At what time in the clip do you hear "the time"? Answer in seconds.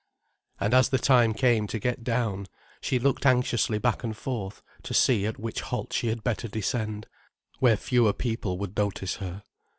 0.89-1.35